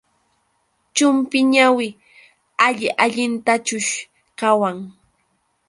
Chumpi 0.95 1.39
ñawi 1.53 1.87
alli 2.65 2.87
allintachus 3.03 3.87
qawan. 4.39 4.77